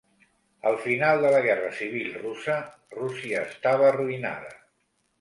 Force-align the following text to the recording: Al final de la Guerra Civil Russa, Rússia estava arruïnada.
Al 0.69 0.77
final 0.85 1.21
de 1.25 1.31
la 1.35 1.41
Guerra 1.49 1.69
Civil 1.81 2.09
Russa, 2.23 2.57
Rússia 2.99 3.47
estava 3.53 3.89
arruïnada. 3.95 4.61